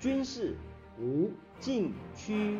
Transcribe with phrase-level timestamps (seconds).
[0.00, 0.56] 军事
[0.98, 2.58] 无禁区。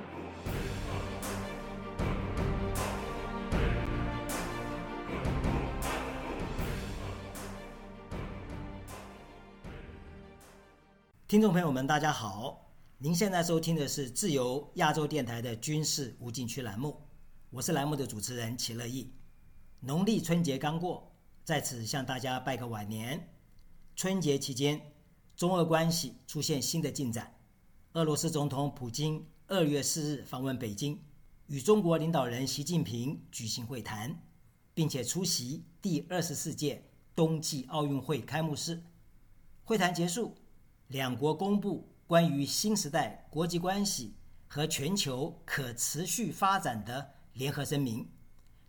[11.27, 12.71] 听众朋友们，大家好！
[12.99, 17.09] 您现在收听的是自由亚洲电台的军事无禁区栏目，
[17.49, 19.15] 我是栏目的主持人齐乐意。
[19.81, 21.11] 农历春节刚过，
[21.43, 23.31] 在此向大家拜个晚年。
[23.97, 24.79] 春节期间，
[25.41, 27.35] 中俄关系出现新的进展。
[27.95, 31.01] 俄罗斯总统普京二月四日访问北京，
[31.47, 34.21] 与中国领导人习近平举行会谈，
[34.75, 38.83] 并且出席第二十四届冬季奥运会开幕式。
[39.65, 40.37] 会谈结束。
[40.89, 44.15] 两国公布关于新时代国际关系
[44.47, 48.07] 和全球可持续发展的联合声明，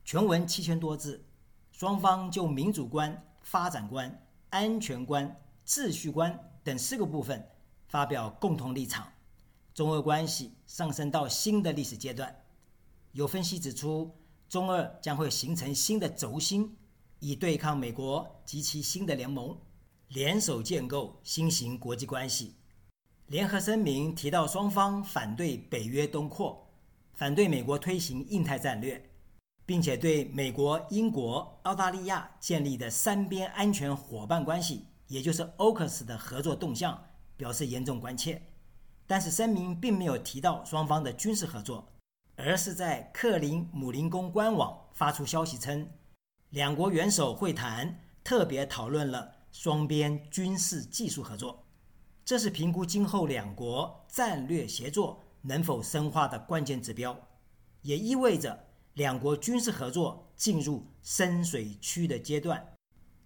[0.06, 1.26] 全文七千多字，
[1.74, 5.36] 双方就民主观、发展观、安全观、
[5.68, 7.48] 秩序观等四个部分
[7.88, 9.12] 发表共同立场，
[9.74, 12.36] 中俄关系上升到新的历史阶段。
[13.14, 14.16] 有分析指出，
[14.48, 16.78] 中俄将会形成新的轴心，
[17.20, 19.58] 以对抗美国及其新的联盟。
[20.10, 22.54] 联手建构新型国际关系。
[23.28, 26.70] 联合声明提到，双方反对北约东扩，
[27.14, 29.02] 反对美国推行印太战略，
[29.66, 37.04] 并且对美国、英国、澳大利亚建立的三边安全伙伴关系，也就是 AUKUS 的合作动向
[37.36, 38.42] 表示严重关切。
[39.06, 41.92] 但是声明并没有提到双方的军事合作，
[42.38, 45.90] 而是在克林姆林宫官网发出消息称，
[46.52, 49.36] 两国元首会谈特别讨论了。
[49.52, 51.68] 双边军事技术合作，
[52.24, 57.28] 这是评估今后两国战略协作能否深化的关键指标，
[57.82, 62.66] 也意味着两国军事合作进入深水区的阶段。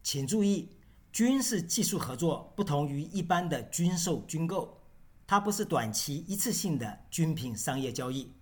[0.02, 0.75] 请注意，
[1.16, 4.82] 军事技术合作不同于一般的军售军购，
[5.26, 8.34] 它不是短期一次性的军品商业交易，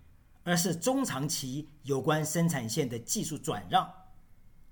[0.42, 3.88] 而是中长期有关生产线的技术转让。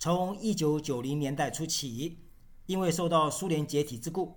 [0.00, 2.18] 从一九九零年代初起。
[2.66, 4.36] 因为受到苏联解体之故，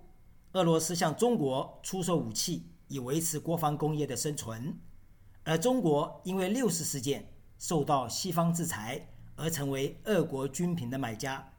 [0.52, 4.78] 俄罗斯向中国出售武器以维持国防工业的生存，
[5.44, 11.52] 而中国因为六四事件受到西方制裁而成为俄国军品的买家。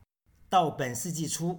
[0.49, 1.57] 到本世纪初，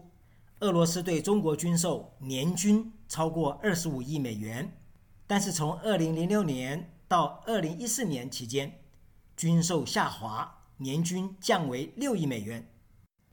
[0.61, 4.77] 俄罗斯对中国军售年均超过二十五亿美元，
[5.25, 8.81] 但是从二零零六年到二零一四年期间，
[9.37, 12.69] 军售下滑，年均降为六亿美元。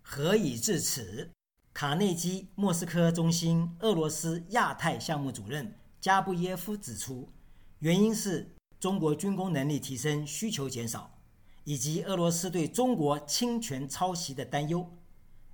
[0.03, 1.31] 何以至此？
[1.74, 7.28] 卡内基莫斯科中心俄罗斯亚太项目主任加布耶夫指出，
[7.80, 11.18] 原因是中国军工能力提升需求减少，
[11.63, 14.96] 以及俄罗斯对中国侵权抄袭的担忧。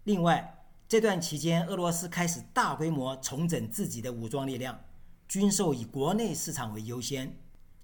[0.03, 0.60] 另外，
[0.91, 4.77] 这段期间，俄罗斯开始大规模重整自己的武装力量，
[5.25, 7.33] 军售以国内市场为优先。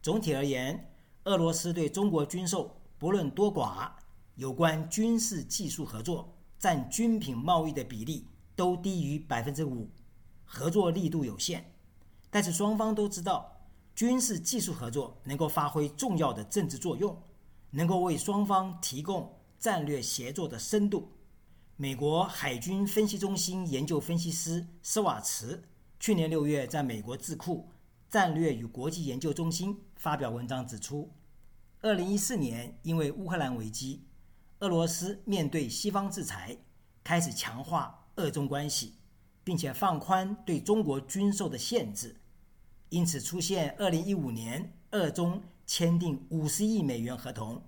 [0.01, 0.91] 总体而言，
[1.23, 3.90] 俄罗斯对中国军售不论多寡，
[4.35, 6.35] 有关军事技术合作。
[6.59, 9.89] 占军品贸易的比例都低于百分之五，
[10.44, 11.63] 合作力度有限。
[12.29, 13.50] 但是双方都知道，
[13.95, 17.18] 军事技术合作能够发挥重要的政治作用，
[17.69, 21.09] 能够为双方提供战略协作的深度。
[21.80, 25.64] 美国海军分析中心研究分析师施瓦茨
[26.00, 27.70] 去年六月在美国智库
[28.10, 31.12] 战略与国际研究中心发表文章指出，
[31.82, 34.04] 二零一四年因为乌克兰危机。
[34.62, 36.58] 俄罗斯面对西方制裁，
[37.04, 38.96] 开始强化俄中关系，
[39.44, 42.16] 并且放宽对中国军售的限制，
[42.90, 47.62] 因此出现二零一五年俄中签订五十亿美元合同，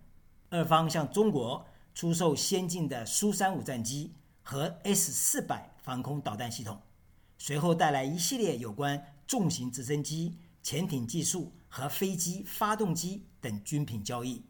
[0.50, 6.80] 俄方向中国出售先进的苏三五战机和 S 四百防空导弹系统，
[7.38, 14.44] 随后带来一系列有关重型直升机、潜艇技术和飞机发动机等军品交易。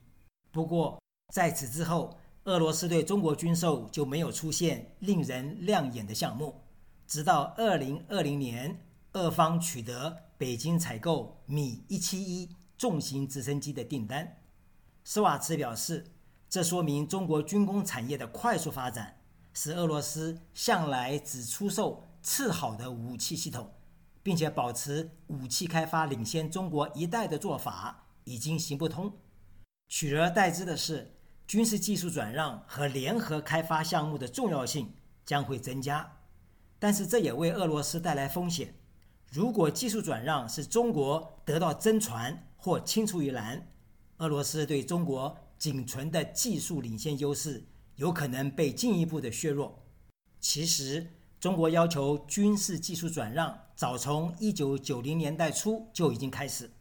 [0.52, 1.02] 不过
[1.34, 6.62] 在此之后，俄罗斯对中国军售就没有出现令人亮眼的项目，
[7.08, 8.80] 直到二零二零年，
[9.14, 14.38] 俄方取得北京采购米一七一重型直升机的订单。
[15.04, 16.06] 施瓦茨表示，
[16.50, 19.22] 这说明中国军工产业的快速发展，
[19.54, 23.72] 使俄罗斯向来只出售次好的武器系统，
[24.24, 29.14] 并且保持武器开发领先中国一代的做法已经行不通，
[29.88, 31.16] 取而代之的是。
[31.48, 34.94] 军事技术转让和联合开发项目的重要性
[35.26, 36.20] 将会增加，
[36.78, 38.76] 但是这也为俄罗斯带来风险。
[39.32, 43.68] 如果技术转让是中国得到真传或青出于蓝，
[44.18, 47.68] 俄罗斯对中国仅存的技术领先优势
[47.98, 49.86] 有可能被进一步的削弱。
[50.40, 51.06] 其实，
[51.40, 56.72] 中国要求军事技术转让，早从一九九零年代初就已经开始。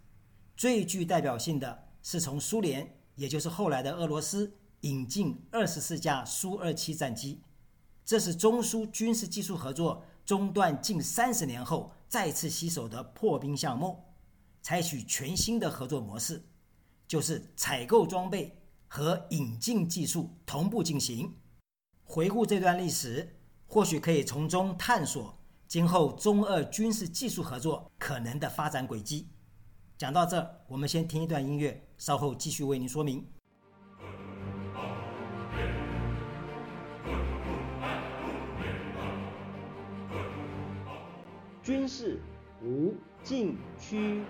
[0.57, 4.53] 最具代表性的是从苏联，也就是后来的俄罗斯，
[4.83, 7.43] 引进二十四架苏二七战机。
[8.05, 14.03] 这是中苏军事技术合作中断近三十年后再次携手的破冰项目，
[14.63, 16.43] 采取全新的合作模式，
[17.07, 18.58] 就是采购装备
[18.89, 21.37] 和引进技术同步进行。
[22.03, 23.37] 回顾这段历史，
[23.67, 29.29] 或许可以从中探索今后中俄军事技术合作可能的发展轨迹。
[29.99, 33.27] 讲到这，我们先听一段音乐，稍后继续为您说明。
[41.63, 42.23] 军事
[42.63, 44.23] 无禁区。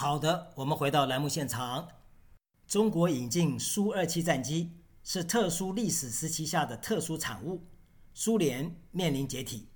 [0.00, 1.86] 好的，我们回到栏目现场。
[2.66, 4.72] 中国引进苏二七战机
[5.04, 7.66] 是特殊历史时期下的特殊产物。
[8.14, 9.68] 苏联面临解体，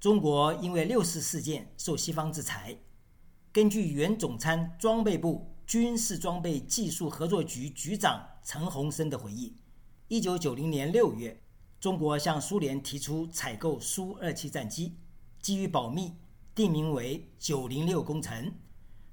[0.00, 2.78] 中国因为六四事件受西方制裁。
[3.52, 5.54] 根据原总参装备部。
[5.66, 9.58] 军事装备技术合作局局长陈洪生的回忆：
[10.08, 11.42] 一九九零年六月，
[11.78, 14.96] 中国向苏联提出采购苏二七战机，
[15.42, 16.14] 基于保密，
[16.54, 18.54] 定名为“九零六工程”。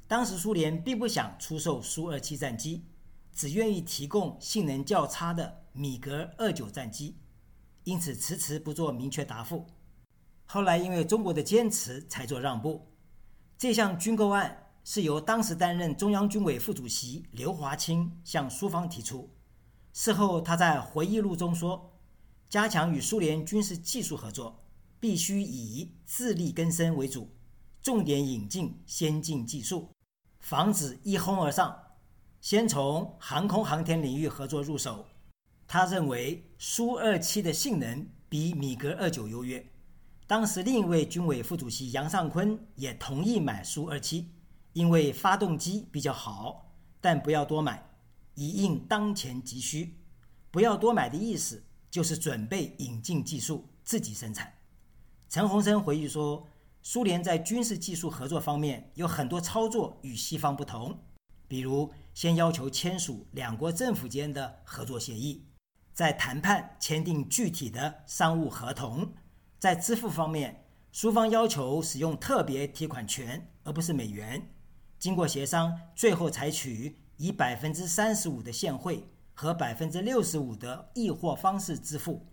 [0.08, 2.86] 当时苏联并不想出售苏二七战机，
[3.34, 7.18] 只愿意提供性能较差的米格二九战机，
[7.84, 9.66] 因此迟迟不做明确答复。
[10.46, 12.92] 后来因为中国的坚持，才做让步。
[13.58, 14.60] 这项军购案。
[14.86, 19.34] 是由当时担任中央军委副主席刘华清向苏方提出。
[19.94, 21.98] 事后，他在回忆录中说
[22.52, 24.66] ：“加强与苏联军事技术合作，
[25.00, 27.30] 必须以自力更生为主，
[27.84, 29.90] 重点引进先进技术，
[30.40, 31.78] 防止一哄而上。
[32.42, 35.06] 先从航空航天领域合作入手。”
[35.68, 39.64] 他认为苏二七的性能比米格二九优越。
[40.26, 44.32] 当时另一位军委副主席杨尚昆也同意买苏二七。
[44.74, 47.88] 因为发动机比较好，但不要多买，
[48.34, 49.96] 以应当前急需。
[50.50, 54.52] 不要多买的意思就是准备引进技术，自己生产。
[55.30, 56.48] 陈洪生回忆说，
[56.86, 61.00] 苏联在军事技术合作方面有很多操作与西方不同，
[61.48, 65.46] 比如先要求签署两国政府间的合作协议，
[65.94, 69.14] 在谈判签订具体的商务合同，
[69.58, 74.50] 在支付方面，苏方要求使用特别提款权而不是美元。
[75.00, 82.28] 经过协商，最后采取以百分之三十五的现汇和百分之六十五的易货方式支付。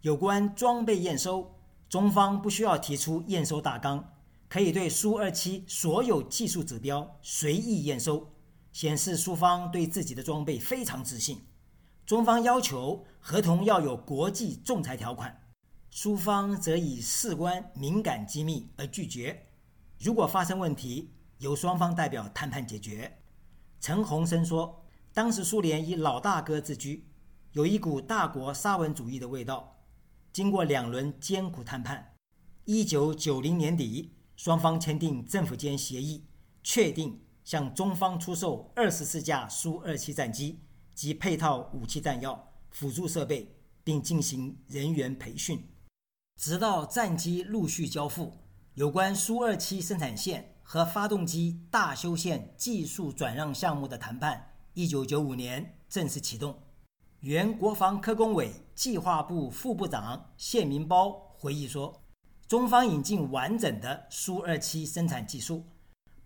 [0.00, 1.54] 有关装备验收，
[1.92, 4.14] 中方不需要提出验收大纲，
[4.48, 8.32] 可以对苏二七所有技术指标随意验收，
[8.72, 11.42] 显示苏方对自己的装备非常自信。
[12.06, 15.38] 中方要求合同要有国际仲裁条款，
[15.90, 19.48] 苏方则以事关敏感机密而拒绝。
[19.98, 21.10] 如果发生问题，
[21.40, 23.18] 由双方代表谈判解决。
[23.80, 27.06] 陈洪生说：“当时苏联以老大哥自居，
[27.52, 29.68] 有一股大国沙文主义的味道。
[30.32, 32.14] 经过两轮艰苦谈判，
[32.64, 36.24] 一九九零年底，双方签订政府间协议，
[36.62, 40.60] 确定向中方出售二十四架苏二七战机
[40.94, 43.54] 及配套武器弹药、辅助设备，
[43.84, 45.68] 并进行人员培训。
[46.40, 48.32] 直到战机陆续交付，
[48.74, 56.56] 有关苏二七生产线。”和发动机大修线技术转让项目的谈判，一九九五年正式启动。
[57.22, 62.02] 原国防科工委计划部副部长谢明包回忆说
[62.48, 65.64] ：“中方引进完整的苏二七生产技术，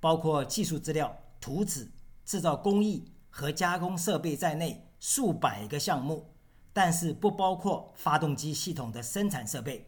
[0.01, 1.87] 包括技术资料、图纸、
[2.25, 6.35] 制造工艺和加工设备在内数百个项目，
[6.73, 9.87] 但是不包括发动机系统的生产设备，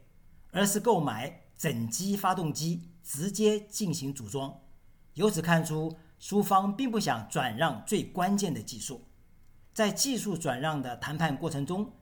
[0.50, 4.54] 而是购买整机发动机。”直接进行组装，
[5.14, 9.00] 由此看出，苏方并不想转让最关键的技术。
[9.78, 11.92] 在技术转让的谈判过程中，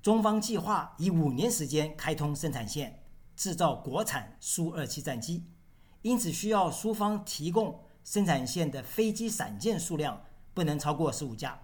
[0.00, 3.02] 中方计划以五年时间开通生产线，
[3.34, 5.44] 制造国产苏二七战机，
[6.02, 10.22] 因此需要苏方提供生产线的飞机散件数量
[10.54, 11.58] 不能超过十五架。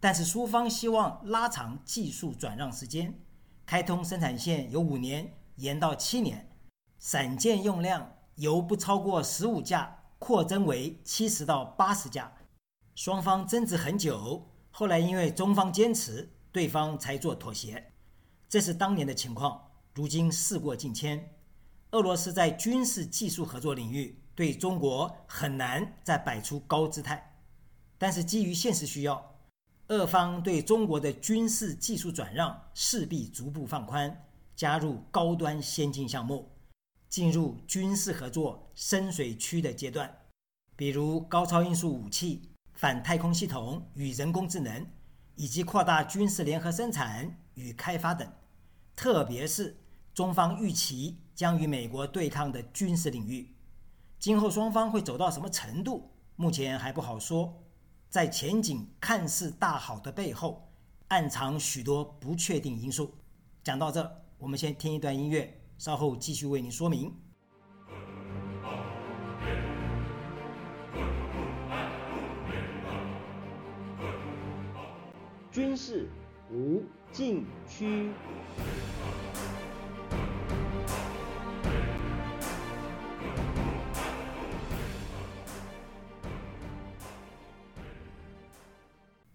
[0.00, 3.20] 但是苏方希望拉长技术转让时间，
[3.66, 6.48] 开通生产线由五年延到七年，
[6.98, 8.14] 散件用量。
[8.36, 12.32] 由不超过十五架扩增为七十到八十架，
[12.94, 14.48] 双方争执很久，
[14.82, 17.92] 后来因为中方坚持，对方才做妥协。
[18.48, 19.70] 这是当年的情况。
[19.94, 21.36] 如今事过境迁，
[21.92, 27.44] 俄罗斯在军事技术合作领域对中国很难再摆出高姿态。
[27.96, 29.36] 但是基于现实需要，
[29.86, 34.24] 俄方对中国的军事技术转让势必逐步放宽，
[34.56, 36.50] 加入高端先进项目，
[37.08, 40.12] 进入军事合作深水区的阶段，
[40.74, 42.50] 比如高超音速武器、
[42.82, 44.84] 反太空系统与人工智能，
[45.36, 48.28] 以及扩大军事联合生产与开发等。
[48.96, 49.78] 特别是
[50.12, 53.54] 中方预期将与美国对抗的军事领域，
[54.18, 57.62] 今后双方会走到什么程度，目前还不好说。
[58.10, 60.68] 在前景看似大好的背后，
[61.06, 63.14] 暗藏许多不确定因素。
[63.62, 67.14] 讲到这，我们先听一段音乐，稍后继续为您说明。
[75.52, 76.08] 军事
[76.50, 76.82] 无
[77.12, 78.10] 禁区。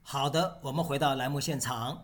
[0.02, 2.04] 好的，我们回到栏目现场。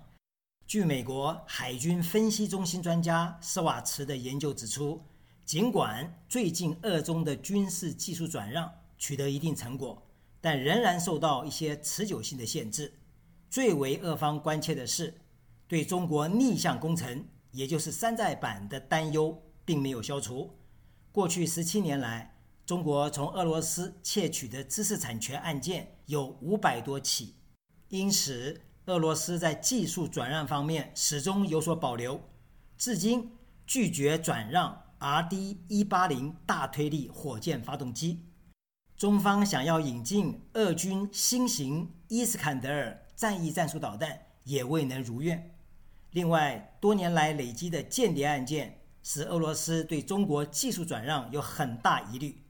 [0.67, 5.01] 据美国海军分析中心专家施瓦茨的研究指出，
[5.43, 9.99] 尽管最近二中的军事技术转让取得一定成果，
[10.39, 12.93] 但仍然受到一些持久性的限制。
[13.53, 15.13] 最为俄方关切的是，
[15.67, 20.57] 对中国逆向工程，也就是山寨版的担忧并没有消除。
[21.11, 27.35] 过去十七年来，中国从俄罗斯窃取的知识产权案件有五百多起。
[27.89, 32.19] 因此，俄罗斯在技术转让方面始终有所保留，
[32.75, 38.25] 至今拒绝转让 RD 一八零大推力火箭发动机。
[38.97, 45.55] 中方想要引进俄军新型伊斯坎德尔战役战术导弹，也未能如愿。
[46.11, 52.43] 另外，多年来累积的间谍案件，使俄罗斯对中国技术转让有很大疑虑。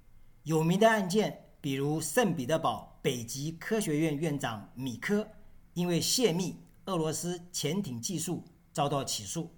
[0.44, 2.92] 有名的案件，比如圣彼得堡。
[3.04, 5.28] 北极科学院院长米科
[5.74, 6.56] 因为泄密
[6.86, 9.54] 俄罗斯潜艇技术遭到起诉，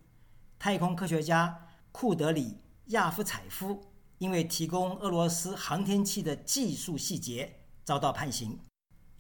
[0.58, 3.80] 太空科学家库德里亚夫采夫
[4.18, 8.58] 因为提供俄罗斯航天器的技术细节遭到判刑。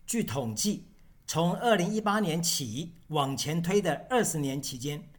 [0.07, 0.87] 据统计，
[1.27, 5.09] 从2018年起往前推的二十年期间，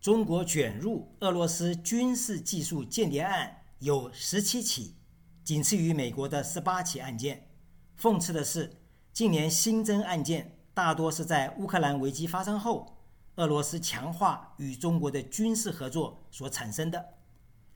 [0.00, 4.96] 中国卷入俄罗斯军事技术间谍案有十七起，
[5.44, 7.48] 仅次于美国的十八起案件。
[7.96, 8.72] 讽刺的是，
[9.12, 12.98] 近年新增案件大多是在乌克兰危机发生后，
[13.36, 17.14] 俄罗斯强化与中国的军事合作所产生的。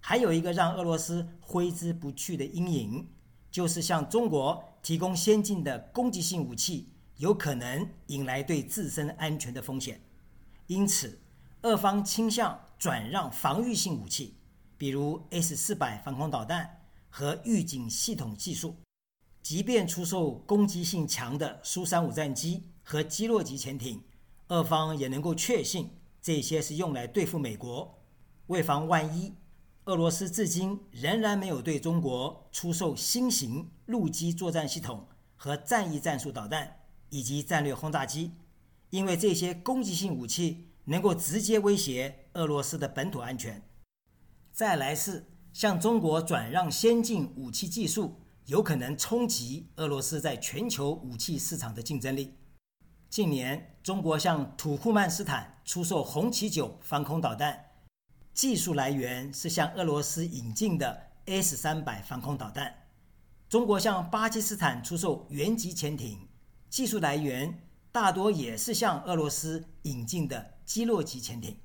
[0.00, 3.08] 还有一个让俄罗斯挥之不去的阴影，
[3.48, 6.89] 就是向中国提供先进的攻击性武器，
[7.20, 10.00] 有可能引来对自身安全的风险。
[10.68, 11.20] 因此，
[11.60, 14.34] 俄方倾向转让防御性武器，
[14.78, 18.74] 比如 S 四百防空导弹和预警系统技术。
[19.42, 24.02] 即便出售攻击性强的苏三五战机和基洛级潜艇，
[24.48, 25.90] 俄方也能够确信
[26.22, 27.98] 这些是用来对付美国。
[28.46, 29.34] 为防万一，
[29.84, 36.79] 俄罗斯至今仍然没有对中国出售新型陆基作战系统和战役战术导弹
[37.10, 38.32] 以及战略轰炸机，
[38.88, 43.62] 因为这些攻击性武器能够直接威胁俄罗斯的本土安全。
[44.52, 48.16] 再来是向中国转让先进武器技术。
[48.46, 52.34] 有可能冲击俄罗斯在全球武器市场的竞争力。
[53.08, 57.66] 近年，中国向土库曼斯坦出售红旗九防空导弹，
[58.34, 62.66] 技术来源是向俄罗斯引进的 S 三百防空导弹；
[63.48, 66.18] 中国向巴基斯坦出售原级潜艇，
[66.70, 71.56] 技术来源大多也是向俄罗斯引进的基洛级潜艇。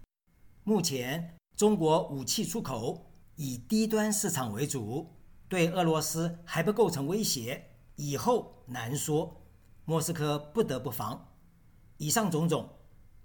[0.64, 5.12] 目前，中国武器出口以低端市场为主。
[5.48, 7.64] 对俄罗斯还不构成威胁，
[7.98, 9.44] 以后难说。
[9.86, 11.36] 莫斯科不得不防。
[11.98, 12.68] 以上种种，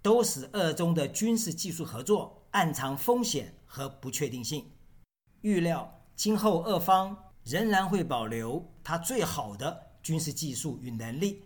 [0.03, 4.71] 都使俄中的军事技术合作暗藏风险和不确定性。
[5.41, 11.43] 预料今后俄方仍然会保留它最好的军事技术与能力。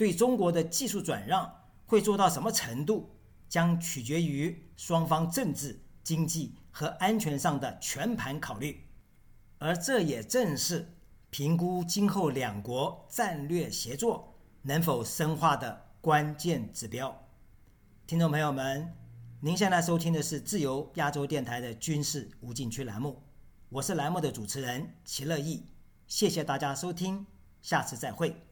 [0.00, 1.54] 对中国的技术转让
[1.84, 3.10] 会做到什么程度，
[3.50, 8.82] 将取决于双方政治、经济和安全上的全盘考虑。
[9.58, 10.96] 而这也正是
[11.28, 17.14] 评估今后两国战略协作能否深化的关键指标。
[18.06, 18.96] 听众朋友们，
[19.40, 23.22] 您现在收听的是自由亚洲电台的军事无禁区栏目，
[23.68, 25.66] 我是栏目的主持人齐乐意，
[26.06, 27.26] 谢谢大家收听，
[27.60, 28.49] 下次再会。